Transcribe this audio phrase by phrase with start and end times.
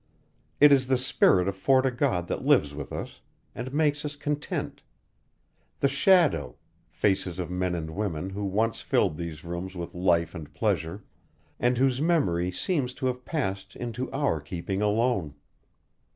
[0.59, 3.21] It is the spirit of Fort o' God that lives with us,
[3.53, 4.81] and makes us content;
[5.79, 6.55] the shadow
[6.89, 11.03] faces of men and women who once filled these rooms with life and pleasure,
[11.59, 15.35] and whose memory seems to have passed into our keeping alone.